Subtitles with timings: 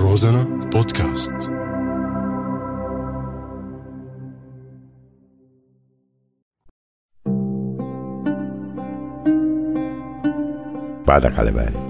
[0.00, 1.32] روزانا بودكاست.
[11.06, 11.88] بعدك على بالي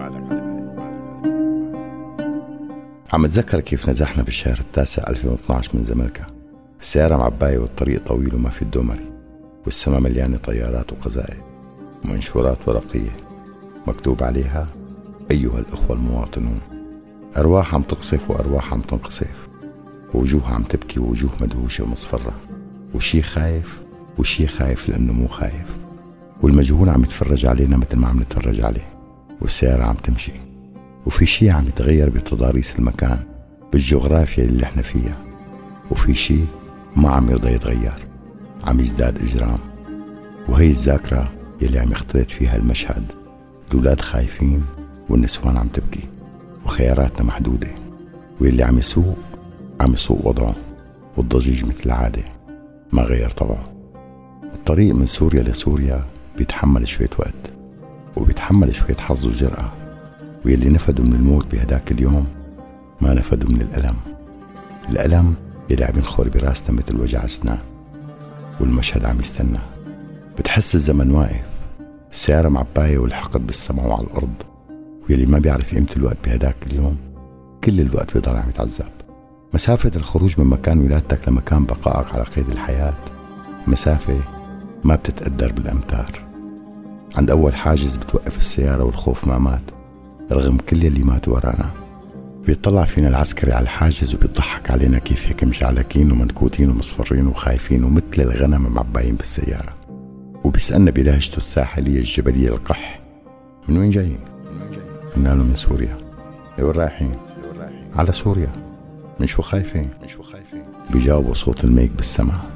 [3.13, 6.27] عم اتذكر كيف نزحنا بالشهر التاسع 2012 من زملكا
[6.81, 9.13] السيارة معباية والطريق طويل وما في الدومري
[9.65, 11.41] والسما مليانة طيارات وقذائف
[12.05, 13.17] ومنشورات ورقية.
[13.87, 14.67] مكتوب عليها
[15.31, 16.78] أيها الأخوة المواطنون
[17.37, 19.49] أرواح عم تقصف وأرواح عم تنقصف.
[20.15, 22.33] ووجوه عم تبكي ووجوه مدهوشة ومصفرة
[22.95, 23.81] وشي خايف
[24.19, 25.77] وشي خايف لأنه مو خايف.
[26.43, 28.89] والمجهول عم يتفرج علينا مثل ما عم نتفرج عليه.
[29.41, 30.33] والسيارة عم تمشي.
[31.07, 33.19] وفي شي عم يتغير بتضاريس المكان
[33.73, 35.17] بالجغرافيا اللي إحنا فيها.
[35.91, 36.39] وفي شي
[36.97, 38.07] ما عم يرضى يتغير.
[38.65, 39.59] عم يزداد إجرام.
[40.49, 43.13] وهي الذاكرة يلي عم يختلط فيها المشهد.
[43.71, 44.65] الأولاد خايفين
[45.09, 46.09] والنسوان عم تبكي.
[46.79, 47.69] وخياراتنا محدودة.
[48.41, 49.17] واللي عم يسوق
[49.81, 50.57] عم يسوق وضعه
[51.17, 52.23] والضجيج مثل العادة
[52.93, 53.65] ما غير طبعه.
[54.55, 56.05] الطريق من سوريا لسوريا
[56.37, 57.53] بيتحمل شوية وقت
[58.17, 59.73] وبيتحمل شوية حظ وجرأة.
[60.45, 62.27] واللي نفدوا من الموت بهداك اليوم
[63.01, 63.97] ما نفدوا من الألم.
[64.89, 65.35] الألم
[65.71, 67.59] يلي عم ينخر براسنا مثل وجع أسنان
[68.61, 69.59] والمشهد عم يستنى.
[70.39, 71.49] بتحس الزمن واقف
[72.13, 74.35] السيارة معباية والحقد بالسما وعلى الأرض.
[75.11, 76.97] واللي ما بيعرف قيمة الوقت بهداك اليوم
[77.65, 78.85] كل الوقت بيضل عم يتعذب
[79.55, 82.95] مسافة الخروج من مكان ولادتك لمكان بقائك على قيد الحياة
[83.67, 84.21] مسافة
[84.85, 86.11] ما بتتقدر بالأمتار.
[87.17, 89.63] عند أول حاجز بتوقف السيارة والخوف ما مات
[90.33, 91.71] رغم كل اللي مات ورانا.
[92.47, 98.73] بيطلع فينا العسكري على الحاجز وبيضحك علينا كيف هيك مشعلكين ومنكوتين ومصفرين وخايفين ومثل الغنم
[98.73, 99.75] معباين بالسيارة.
[100.45, 103.01] وبيسألنا بلهجته الساحلية الجبلية القح
[103.69, 104.28] من وين جايين؟
[105.19, 105.99] قلنا له من سوريا.
[106.59, 107.13] وين رايحين؟
[107.97, 108.53] على سوريا.
[109.21, 112.51] من شو خايفين؟ من شو خايفين؟ بيجاوبوا صوت الميك بالسماء.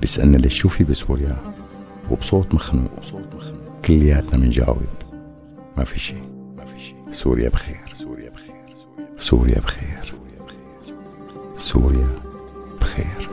[0.00, 1.36] بيسألنا ليش شو في بسوريا؟
[2.10, 2.92] وبصوت مخنوق.
[2.96, 4.76] وبصوت مخنوق كلياتنا بنجاوب
[5.76, 6.22] ما في شيء
[6.56, 7.92] ما في شيء سوريا بخير.
[7.92, 8.74] سوريا بخير.
[9.18, 10.14] سوريا بخير.
[11.56, 12.08] سوريا
[12.80, 13.28] بخير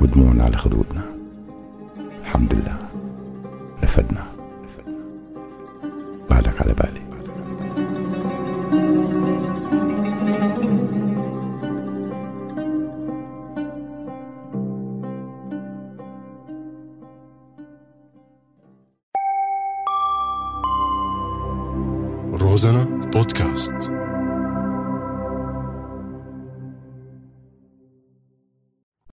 [0.00, 1.04] ودموعنا على خدودنا
[2.20, 2.78] الحمد لله.
[3.82, 4.39] نفدنا.
[22.50, 23.72] روزانا بودكاست